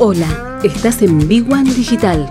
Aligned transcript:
Hola, 0.00 0.58
estás 0.64 1.02
en 1.02 1.28
Big 1.28 1.48
One 1.48 1.72
Digital. 1.72 2.24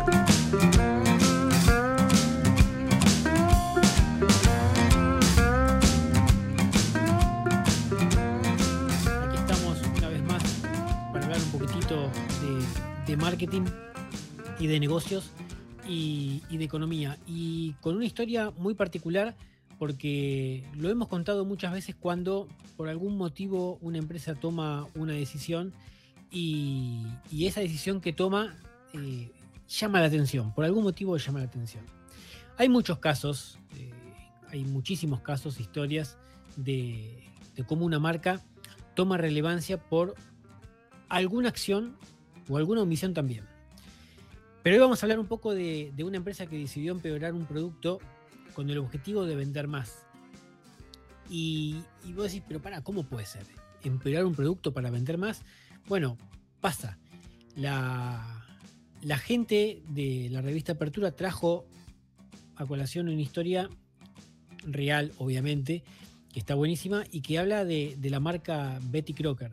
Aquí 9.24 9.38
estamos 9.38 9.82
una 9.98 10.10
vez 10.10 10.22
más 10.24 10.44
para 11.14 11.24
hablar 11.24 11.40
un 11.40 11.58
poquitito 11.58 12.12
de, 13.08 13.16
marketing 13.16 13.64
y 14.60 14.68
de 14.68 14.80
negocios 14.82 15.32
y 15.88 16.42
de 16.50 16.66
economía. 16.66 17.18
Y 17.26 17.76
con 17.80 17.96
una 17.96 18.06
historia 18.06 18.52
muy 18.58 18.74
particular 18.74 19.38
porque 19.80 20.66
lo 20.76 20.90
hemos 20.90 21.08
contado 21.08 21.46
muchas 21.46 21.72
veces 21.72 21.96
cuando 21.98 22.50
por 22.76 22.90
algún 22.90 23.18
motivo 23.18 23.78
una 23.82 24.00
empresa 24.00 24.36
toma 24.36 24.86
una 24.96 25.14
decisión 25.14 25.72
y, 26.34 27.46
esa 27.46 27.62
decisión 27.62 28.02
que 28.02 28.12
toma 28.12 28.58
eh, 28.94 29.32
llama 29.70 30.02
la 30.02 30.08
atención, 30.08 30.52
por 30.54 30.66
algún 30.66 30.84
motivo 30.84 31.16
llama 31.18 31.40
la 31.40 31.46
atención. 31.46 31.86
Hay 32.58 32.70
muchos 32.70 32.98
casos, 32.98 33.60
eh, 33.78 33.92
hay 34.50 34.66
muchísimos 34.66 35.22
casos, 35.22 35.60
historias 35.60 36.18
de, 36.56 37.30
cómo 37.68 37.86
una 37.86 38.00
marca 38.00 38.42
toma 38.96 39.18
relevancia 39.18 39.78
por 39.78 40.16
alguna 41.08 41.50
acción 41.50 41.96
o 42.50 42.58
alguna 42.58 42.82
omisión 42.82 43.14
también. 43.14 43.46
Pero 44.64 44.76
hoy 44.76 44.82
vamos 44.82 45.04
a 45.04 45.06
hablar 45.06 45.20
un 45.20 45.28
poco 45.28 45.54
de, 45.54 45.92
de 45.96 46.04
una 46.04 46.18
empresa 46.18 46.48
que 46.48 46.58
decidió 46.58 46.94
empeorar 46.94 47.34
un 47.34 47.46
producto 47.46 48.00
con 48.56 48.70
el 48.70 48.80
objetivo 48.80 49.26
de 49.26 49.36
vender 49.36 49.68
más. 49.68 50.06
Y, 51.30 51.84
y 52.06 52.14
vos 52.14 52.26
decís, 52.26 52.44
pero 52.48 52.62
para, 52.62 52.82
¿cómo 52.84 53.04
puede 53.04 53.26
ser? 53.26 53.46
¿Empeorar 53.84 54.26
un 54.26 54.34
producto 54.34 54.74
para 54.74 54.90
vender 54.90 55.18
más? 55.18 55.44
Bueno, 55.88 56.18
pasa. 56.62 56.98
La, 57.56 58.40
gente 59.22 59.84
de 59.90 60.30
la 60.32 60.42
revista 60.42 60.74
Apertura 60.74 61.12
trajo 61.12 61.66
a 62.56 62.66
colación 62.66 63.10
una 63.10 63.22
historia 63.22 63.70
real, 64.66 65.12
obviamente, 65.18 65.84
que 66.32 66.40
está 66.40 66.56
buenísima 66.56 67.04
y 67.12 67.22
que 67.22 67.38
habla 67.38 67.66
de, 67.66 67.96
de 68.00 68.10
la 68.10 68.20
marca 68.20 68.80
Betty 68.84 69.14
Crocker. 69.14 69.52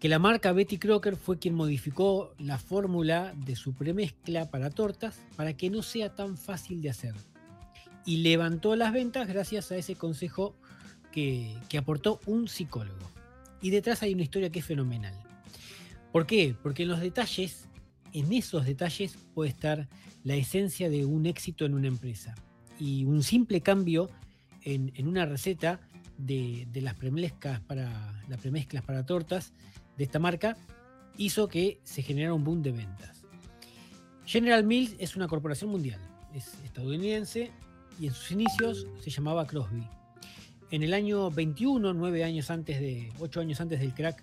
Que 0.00 0.08
la 0.08 0.18
marca 0.18 0.52
Betty 0.52 0.78
Crocker 0.78 1.16
fue 1.16 1.38
quien 1.38 1.54
modificó 1.54 2.34
la 2.38 2.58
fórmula 2.58 3.34
de 3.36 3.54
su 3.54 3.74
premezcla 3.74 4.50
para 4.50 4.70
tortas 4.70 5.20
para 5.36 5.54
que 5.56 5.70
no 5.70 5.82
sea 5.82 6.14
tan 6.14 6.38
fácil 6.38 6.80
de 6.80 6.90
hacer. 6.90 7.14
Y 8.06 8.18
levantó 8.18 8.76
las 8.76 8.92
ventas 8.92 9.28
gracias 9.28 9.70
a 9.72 9.76
ese 9.76 9.94
consejo 9.94 10.56
que, 11.12 11.54
que 11.68 11.78
aportó 11.78 12.20
un 12.26 12.48
psicólogo. 12.48 13.15
Y 13.66 13.70
detrás 13.70 14.00
hay 14.04 14.14
una 14.14 14.22
historia 14.22 14.48
que 14.48 14.60
es 14.60 14.64
fenomenal. 14.64 15.12
¿Por 16.12 16.24
qué? 16.24 16.54
Porque 16.62 16.84
en 16.84 16.88
los 16.88 17.00
detalles, 17.00 17.66
en 18.12 18.32
esos 18.32 18.64
detalles 18.64 19.18
puede 19.34 19.50
estar 19.50 19.88
la 20.22 20.36
esencia 20.36 20.88
de 20.88 21.04
un 21.04 21.26
éxito 21.26 21.64
en 21.64 21.74
una 21.74 21.88
empresa. 21.88 22.36
Y 22.78 23.04
un 23.06 23.24
simple 23.24 23.62
cambio 23.62 24.08
en, 24.62 24.92
en 24.94 25.08
una 25.08 25.26
receta 25.26 25.80
de, 26.16 26.68
de 26.70 26.80
las 26.80 26.94
premezclas 26.94 27.58
para, 27.58 28.22
las 28.28 28.38
premezclas 28.38 28.84
para 28.84 29.04
tortas 29.04 29.52
de 29.98 30.04
esta 30.04 30.20
marca 30.20 30.56
hizo 31.16 31.48
que 31.48 31.80
se 31.82 32.02
generara 32.02 32.34
un 32.34 32.44
boom 32.44 32.62
de 32.62 32.70
ventas. 32.70 33.24
General 34.26 34.62
Mills 34.62 34.94
es 35.00 35.16
una 35.16 35.26
corporación 35.26 35.70
mundial, 35.70 35.98
es 36.32 36.54
estadounidense 36.62 37.50
y 37.98 38.06
en 38.06 38.14
sus 38.14 38.30
inicios 38.30 38.86
se 39.00 39.10
llamaba 39.10 39.44
Crosby. 39.44 39.88
En 40.70 40.82
el 40.82 40.94
año 40.94 41.30
21, 41.30 41.94
nueve 41.94 42.24
años 42.24 42.50
antes 42.50 42.80
de, 42.80 43.12
ocho 43.20 43.40
años 43.40 43.60
antes 43.60 43.78
del 43.78 43.94
crack 43.94 44.22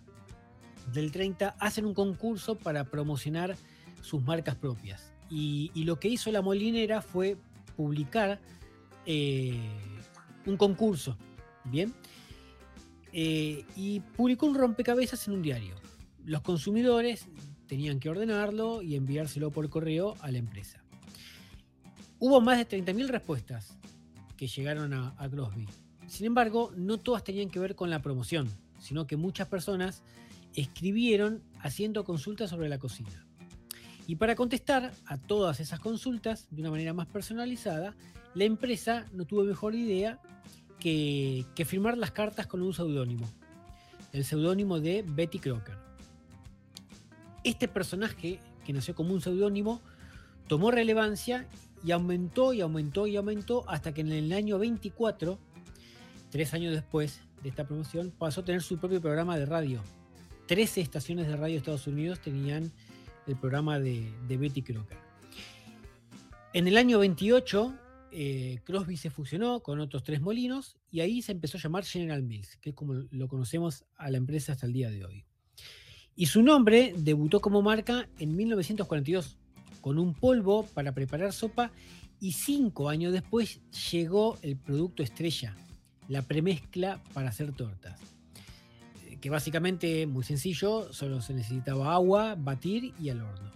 del 0.92 1.12
30, 1.12 1.56
hacen 1.60 1.86
un 1.86 1.94
concurso 1.94 2.56
para 2.56 2.84
promocionar 2.84 3.56
sus 4.02 4.22
marcas 4.24 4.56
propias. 4.56 5.14
Y, 5.30 5.72
lo 5.86 6.00
que 6.00 6.10
hizo 6.10 6.32
la 6.32 6.42
molinera 6.42 7.02
fue 7.02 7.38
publicar 7.76 8.40
eh, 9.06 9.58
un 10.46 10.58
concurso, 10.58 11.18
¿bien? 11.64 11.94
Eh, 13.14 13.66
y 13.76 14.02
publicó 14.02 14.46
un 14.46 14.56
rompecabezas 14.56 15.28
en 15.28 15.36
un 15.36 15.42
diario. 15.42 15.76
Los 16.26 16.42
consumidores 16.42 17.28
tenían 17.68 18.00
que 18.00 18.10
ordenarlo 18.10 18.82
y 18.82 18.96
enviárselo 18.96 19.50
por 19.50 19.70
correo 19.70 20.16
a 20.22 20.30
la 20.30 20.38
empresa. 20.38 20.84
Hubo 22.20 22.42
más 22.42 22.58
de 22.58 22.68
30.000 22.68 23.08
respuestas 23.08 23.78
que 24.38 24.48
llegaron 24.48 24.94
a, 24.94 25.16
a 25.18 25.30
Crosby. 25.30 25.68
Sin 26.08 26.26
embargo, 26.26 26.72
no 26.76 26.98
todas 26.98 27.24
tenían 27.24 27.50
que 27.50 27.60
ver 27.60 27.76
con 27.76 27.90
la 27.90 28.02
promoción, 28.02 28.50
sino 28.80 29.08
que 29.08 29.18
muchas 29.18 29.48
personas 29.48 30.04
escribieron 30.56 31.42
haciendo 31.60 32.04
consultas 32.04 32.50
sobre 32.50 32.70
la 32.70 32.78
cocina. 32.78 33.26
Y 34.06 34.16
para 34.18 34.36
contestar 34.36 34.94
a 35.06 35.18
todas 35.18 35.60
esas 35.60 35.80
consultas 35.80 36.48
de 36.52 36.62
una 36.62 36.72
manera 36.72 36.94
más 36.94 37.08
personalizada, 37.08 37.96
la 38.36 38.44
empresa 38.44 39.06
no 39.14 39.26
tuvo 39.26 39.44
mejor 39.44 39.76
idea 39.76 40.20
que, 40.80 41.46
firmar 41.66 41.98
las 41.98 42.12
cartas 42.12 42.46
con 42.46 42.62
un 42.62 42.74
seudónimo, 42.74 43.26
el 44.12 44.26
seudónimo 44.26 44.82
de 44.82 45.04
Betty 45.08 45.40
Crocker. 45.40 45.78
Este 47.46 47.70
personaje, 47.70 48.40
que 48.66 48.74
nació 48.74 48.94
como 48.94 49.14
un 49.14 49.22
seudónimo, 49.22 49.82
tomó 50.48 50.72
relevancia 50.72 51.48
y 51.86 51.92
aumentó 51.92 52.54
y 52.54 52.60
aumentó 52.60 53.08
y 53.08 53.16
aumentó 53.16 53.64
hasta 53.70 53.94
que 53.94 54.02
en 54.02 54.12
el 54.12 54.34
año 54.34 54.60
24, 54.60 55.40
tres 56.34 56.52
años 56.56 56.74
después 56.74 57.22
de 57.44 57.50
esta 57.50 57.68
promoción, 57.68 58.12
pasó 58.18 58.42
a 58.42 58.44
tener 58.44 58.64
su 58.64 58.80
propio 58.80 59.00
programa 59.00 59.38
de 59.38 59.46
radio. 59.46 59.84
13 60.48 60.82
estaciones 60.82 61.28
de 61.28 61.34
radio 61.36 61.54
de 61.54 61.58
Estados 61.60 61.86
Unidos 61.86 62.20
tenían 62.22 62.72
el 63.28 63.36
programa 63.36 63.80
de, 63.80 64.12
de 64.28 64.38
Betty 64.38 64.64
Crocker. 64.64 64.98
En 66.54 66.68
el 66.68 66.76
año 66.78 66.98
28, 66.98 67.76
eh, 68.14 68.60
Crosby 68.64 68.98
se 68.98 69.12
fusionó 69.12 69.60
con 69.60 69.80
otros 69.80 70.04
tres 70.04 70.22
molinos 70.22 70.76
y 70.90 71.02
ahí 71.02 71.22
se 71.22 71.34
empezó 71.34 71.60
a 71.60 71.62
llamar 71.62 71.86
General 71.86 72.24
Mills, 72.24 72.58
que 72.58 72.72
es 72.72 72.76
como 72.76 72.96
lo 72.96 73.28
conocemos 73.28 73.86
a 73.96 74.10
la 74.10 74.18
empresa 74.18 74.54
hasta 74.54 74.66
el 74.66 74.74
día 74.74 74.90
de 74.90 75.06
hoy. 75.06 75.26
Y 76.16 76.26
su 76.26 76.42
nombre 76.42 76.96
debutó 76.98 77.42
como 77.42 77.62
marca 77.62 78.10
en 78.18 78.36
1942 78.36 79.38
con 79.82 80.00
un 80.00 80.16
polvo 80.16 80.66
para 80.74 80.94
preparar 80.94 81.32
sopa 81.32 81.72
y 82.20 82.32
cinco 82.32 82.90
años 82.90 83.14
después 83.14 83.62
llegó 83.92 84.40
el 84.42 84.58
producto 84.58 85.04
estrella, 85.04 85.56
la 86.08 86.22
premezcla 86.22 87.02
para 87.14 87.30
hacer 87.30 87.54
tortas. 87.54 88.00
Eh, 89.08 89.18
Que 89.22 89.30
básicamente, 89.30 90.06
muy 90.08 90.24
sencillo, 90.24 90.92
solo 90.94 91.22
se 91.22 91.34
necesitaba 91.34 91.94
agua, 91.94 92.36
batir 92.36 92.94
y 93.00 93.10
al 93.10 93.22
horno. 93.22 93.54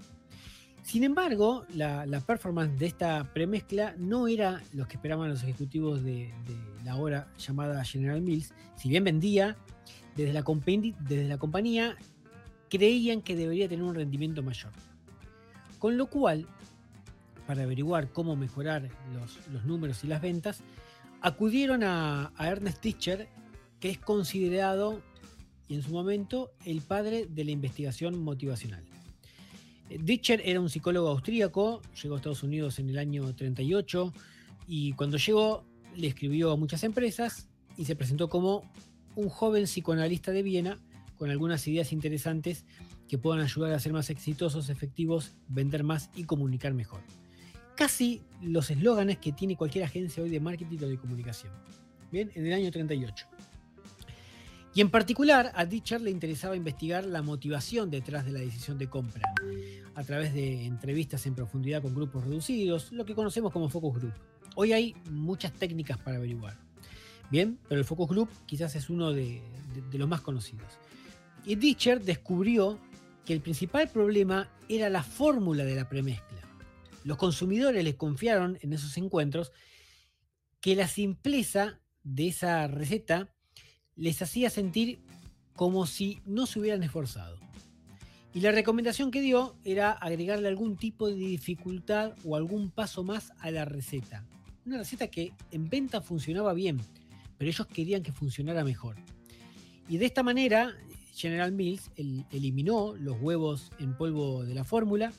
Sin 0.88 1.03
embargo, 1.03 1.66
la, 1.75 2.06
performance 2.25 2.80
de 2.80 2.86
esta 2.86 3.34
premezcla 3.34 3.94
no 3.97 4.30
era 4.30 4.63
lo 4.72 4.88
que 4.88 4.96
esperaban 4.96 5.30
los 5.30 5.44
ejecutivos 5.44 6.02
de, 6.02 6.34
la 6.86 6.94
ahora 6.94 7.28
llamada 7.38 7.84
General 7.84 8.22
Mills. 8.22 8.53
Si 8.78 8.88
bien 8.88 9.03
vendía, 9.03 9.57
desde 10.16 10.31
la, 10.31 10.44
compañía 10.44 11.97
creían 12.69 13.22
que 13.22 13.36
debería 13.36 13.68
tener 13.68 13.84
un 13.84 13.96
rendimiento 13.96 14.41
mayor. 14.44 14.72
Con 15.78 15.97
lo 15.97 16.06
cual, 16.06 16.47
para 17.46 17.63
averiguar 17.63 18.09
cómo 18.13 18.38
mejorar 18.38 18.90
los 19.52 19.66
números 19.66 20.06
y 20.06 20.07
las 20.07 20.22
ventas, 20.22 20.63
acudieron 21.22 21.84
a, 21.84 22.34
Ernest 22.40 22.82
Tischer, 22.82 23.28
que 23.80 23.90
es 23.90 24.00
considerado, 24.00 25.02
y 25.68 25.76
en 25.76 25.84
su 25.84 25.92
momento, 25.92 26.52
el 26.66 26.82
padre 26.82 27.28
de 27.30 27.44
la 27.44 27.52
investigación 27.52 28.24
motivacional. 28.24 28.84
Ditcher 29.90 30.42
era 30.44 30.60
un 30.60 30.69
psicólogo 30.69 31.10
austríaco, 31.10 31.81
llegó 32.02 32.16
a 32.16 32.18
Estados 32.18 32.44
Unidos 32.44 32.80
en 32.80 32.90
el 32.90 32.98
año 32.98 33.34
38 33.34 34.14
y 34.68 34.94
cuando 34.94 35.18
llegó 35.18 35.64
le 35.96 36.08
escribió 36.08 36.52
a 36.52 36.58
muchas 36.58 36.84
empresas 36.84 37.48
y 37.78 37.86
se 37.86 37.96
presentó 37.96 38.28
como 38.28 38.70
un 39.16 39.30
joven 39.30 39.63
psicoanalista 39.63 40.31
de 40.31 40.44
Viena 40.44 40.80
con 41.18 41.31
algunas 41.31 41.66
ideas 41.68 41.94
interesantes 41.94 42.66
que 43.08 43.18
puedan 43.18 43.42
ayudar 43.42 43.72
a 43.72 43.80
ser 43.80 43.94
más 43.94 44.10
exitosos, 44.10 44.70
efectivos, 44.70 45.34
vender 45.48 45.84
más 45.84 46.10
y 46.16 46.25
comunicar 46.25 46.74
mejor. 46.74 47.00
Casi 47.77 48.24
los 48.41 48.71
eslóganes 48.71 49.19
que 49.19 49.31
tiene 49.31 49.56
cualquier 49.56 49.83
agencia 49.83 50.24
hoy 50.24 50.31
de 50.31 50.39
marketing 50.39 50.79
o 50.81 50.88
de 50.88 50.97
comunicación. 50.97 51.53
Bien, 52.12 52.31
en 52.33 52.47
el 52.47 52.53
año 52.53 52.71
38. 52.71 53.27
Y 54.74 54.81
en 54.81 54.89
particular 54.89 55.51
a 55.53 55.63
Ditcher 55.63 56.01
le 56.01 56.09
interesaba 56.09 56.56
investigar 56.56 57.06
la 57.06 57.21
motivación 57.21 57.91
detrás 57.91 58.25
de 58.25 58.31
la 58.31 58.39
decisión 58.39 58.79
de 58.79 58.89
compra, 58.89 59.31
a 59.94 60.03
través 60.03 60.33
de 60.33 60.65
entrevistas 60.65 61.27
en 61.27 61.35
profundidad 61.35 61.83
con 61.83 61.94
grupos 61.94 62.25
reducidos, 62.25 62.91
lo 62.91 63.06
que 63.06 63.13
conocemos 63.13 63.53
como 63.53 63.69
focus 63.69 64.00
group. 64.00 64.13
Hoy 64.56 64.74
hay 64.74 64.95
muchas 65.12 65.53
técnicas 65.53 66.00
para 66.00 66.18
averiguar. 66.18 66.57
Bien, 67.29 67.59
pero 67.69 67.79
el 67.79 67.85
focus 67.85 68.09
group 68.09 68.29
quizás 68.47 68.75
es 68.75 68.89
uno 68.89 69.13
de, 69.13 69.44
los 69.94 70.09
más 70.09 70.21
conocidos. 70.21 70.79
Y 71.45 71.56
Ditcher 71.56 72.03
descubrió 72.03 72.79
que 73.24 73.33
el 73.33 73.41
principal 73.41 73.88
problema 73.88 74.50
era 74.68 74.89
la 74.89 75.03
fórmula 75.03 75.63
de 75.63 75.75
la 75.75 75.88
premezcla. 75.88 76.26
Los 77.07 77.15
consumidores 77.15 77.86
les 77.86 77.95
confiaron 77.95 78.57
en 78.59 78.74
esos 78.74 78.98
encuentros 78.98 79.54
que 80.59 80.75
la 80.75 80.89
simpleza 80.89 81.80
de 82.04 82.27
esa 82.27 82.68
receta 82.68 83.33
les 83.95 84.21
hacía 84.21 84.50
sentir 84.50 85.00
como 85.56 85.86
si 85.86 86.19
no 86.25 86.45
se 86.45 86.59
hubieran 86.59 86.83
esforzado. 86.83 87.39
Y 88.33 88.42
la 88.42 88.51
recomendación 88.51 89.09
que 89.09 89.21
dio 89.21 89.56
era 89.63 89.94
agregarle 89.94 90.50
algún 90.50 90.75
tipo 90.75 91.07
de 91.07 91.15
dificultad 91.15 92.12
o 92.25 92.36
algún 92.36 92.71
paso 92.71 93.06
más 93.06 93.31
a 93.39 93.51
la 93.51 93.63
receta. 93.63 94.25
Una 94.65 94.80
receta 94.80 95.07
que 95.07 95.31
en 95.51 95.69
venta 95.69 96.01
funcionaba 96.01 96.53
bien, 96.53 96.81
pero 97.38 97.50
ellos 97.50 97.68
querían 97.68 98.03
que 98.03 98.12
funcionara 98.12 98.65
mejor. 98.65 98.98
Y 99.88 99.98
de 99.98 100.07
esta 100.07 100.24
manera, 100.24 100.75
General 101.13 101.53
Mills 101.53 101.89
eliminó 102.31 102.95
los 102.98 103.15
huevos 103.21 103.71
en 103.80 103.95
polvo 103.95 104.44
de 104.44 104.56
la 104.56 104.65
fórmula, 104.65 105.13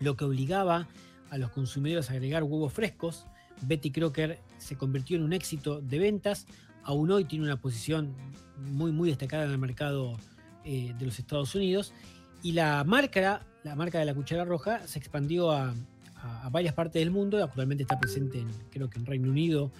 lo 0.00 0.16
que 0.16 0.24
obligaba 0.24 0.88
a 1.30 1.38
los 1.38 1.50
consumidores 1.50 2.10
a 2.10 2.14
agregar 2.14 2.42
huevos 2.42 2.72
frescos. 2.72 3.26
Betty 3.62 3.90
Crocker 3.90 4.38
se 4.58 4.76
convirtió 4.76 5.16
en 5.16 5.24
un 5.24 5.32
éxito 5.32 5.80
de 5.80 5.98
ventas, 5.98 6.46
aún 6.84 7.10
hoy 7.10 7.24
tiene 7.24 7.44
una 7.44 7.60
posición 7.60 8.14
muy, 8.58 8.92
muy 8.92 9.08
destacada 9.08 9.44
en 9.44 9.50
el 9.50 9.58
mercado 9.58 10.16
eh, 10.64 10.94
de 10.98 11.06
los 11.06 11.18
Estados 11.18 11.54
Unidos. 11.54 11.92
Y 12.42 12.52
la 12.52 12.84
marca, 12.84 13.44
la 13.64 13.74
marca 13.74 13.98
de 13.98 14.04
la 14.04 14.14
cuchara 14.14 14.44
roja, 14.44 14.86
se 14.86 14.98
expandió 14.98 15.50
a, 15.50 15.74
varias 16.50 16.74
partes 16.74 17.00
del 17.00 17.10
mundo. 17.10 17.42
Actualmente 17.42 17.82
está 17.82 17.98
presente, 17.98 18.40
en, 18.40 18.48
creo 18.70 18.90
que 18.90 18.98
en 18.98 19.06
Reino 19.06 19.30
Unido, 19.30 19.70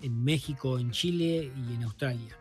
en 0.00 0.24
México, 0.24 0.78
en 0.78 0.90
Chile 0.90 1.50
y 1.56 1.74
en 1.74 1.82
Australia. 1.82 2.36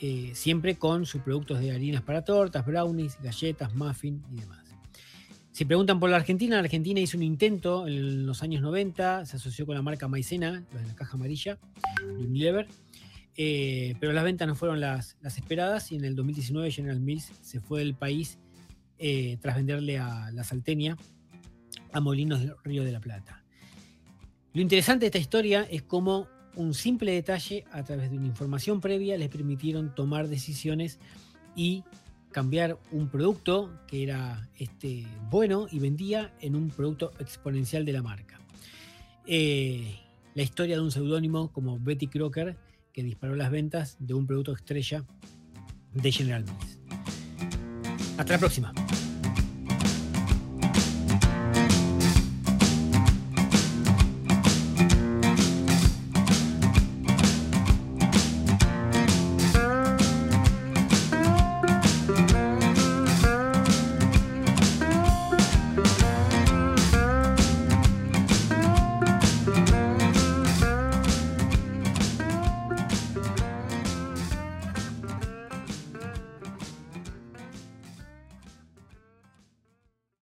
Eh, 0.00 0.32
siempre 0.34 0.76
con 0.76 1.06
sus 1.06 1.22
productos 1.22 1.60
de 1.60 1.72
harinas 1.72 2.02
para 2.02 2.24
tortas, 2.24 2.66
brownies, 2.66 3.18
galletas, 3.22 3.74
muffin 3.74 4.22
y 4.32 4.40
demás. 4.40 4.63
Si 5.54 5.64
preguntan 5.64 6.00
por 6.00 6.10
la 6.10 6.16
Argentina, 6.16 6.56
la 6.56 6.62
Argentina 6.62 6.98
hizo 6.98 7.16
un 7.16 7.22
intento 7.22 7.86
en 7.86 8.26
los 8.26 8.42
años 8.42 8.60
90, 8.60 9.24
se 9.24 9.36
asoció 9.36 9.64
con 9.66 9.76
la 9.76 9.82
marca 9.82 10.08
Maicena, 10.08 10.64
de 10.72 10.84
la 10.84 10.96
caja 10.96 11.16
amarilla, 11.16 11.60
de 12.04 12.26
Unilever, 12.26 12.66
eh, 13.36 13.94
pero 14.00 14.12
las 14.12 14.24
ventas 14.24 14.48
no 14.48 14.56
fueron 14.56 14.80
las, 14.80 15.16
esperadas 15.22 15.92
y 15.92 15.94
en 15.94 16.06
el 16.06 16.16
2019 16.16 16.72
General 16.72 16.98
Mills 16.98 17.30
se 17.40 17.60
fue 17.60 17.78
del 17.78 17.94
país 17.94 18.40
eh, 18.98 19.38
tras 19.40 19.54
venderle 19.54 19.96
a 19.96 20.32
la 20.32 20.42
Salteña 20.42 20.96
a 21.92 22.00
Molinos 22.00 22.40
del 22.40 22.56
Río 22.64 22.82
de 22.82 22.90
la 22.90 22.98
Plata. 22.98 23.44
Lo 24.54 24.60
interesante 24.60 25.04
de 25.04 25.06
esta 25.06 25.18
historia 25.18 25.68
es 25.70 25.84
cómo 25.84 26.26
un 26.56 26.74
simple 26.74 27.12
detalle 27.12 27.64
a 27.70 27.84
través 27.84 28.10
de 28.10 28.18
una 28.18 28.26
información 28.26 28.80
previa 28.80 29.16
les 29.16 29.28
permitieron 29.28 29.94
tomar 29.94 30.26
decisiones 30.26 30.98
y 31.54 31.84
cambiar 32.34 32.76
un 32.90 33.08
producto 33.08 33.70
que 33.86 34.02
era 34.02 34.48
este, 34.58 35.06
bueno 35.30 35.68
y 35.70 35.78
vendía 35.78 36.34
en 36.40 36.56
un 36.56 36.68
producto 36.68 37.12
exponencial 37.20 37.84
de 37.84 37.92
la 37.92 38.02
marca. 38.02 38.40
Eh, 39.24 40.00
la 40.34 40.42
historia 40.42 40.74
de 40.74 40.82
un 40.82 40.90
seudónimo 40.90 41.52
como 41.52 41.78
Betty 41.78 42.08
Crocker 42.08 42.56
que 42.92 43.04
disparó 43.04 43.36
las 43.36 43.52
ventas 43.52 43.96
de 44.00 44.14
un 44.14 44.26
producto 44.26 44.52
estrella 44.52 45.04
de 45.92 46.10
General 46.10 46.44
Mills. 46.44 46.78
Hasta 48.18 48.32
la 48.32 48.38
próxima. 48.40 48.74